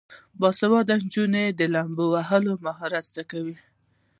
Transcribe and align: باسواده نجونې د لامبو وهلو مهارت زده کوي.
باسواده 0.39 0.95
نجونې 1.03 1.45
د 1.59 1.61
لامبو 1.73 2.05
وهلو 2.13 2.53
مهارت 2.65 3.03
زده 3.11 3.23
کوي. 3.31 3.57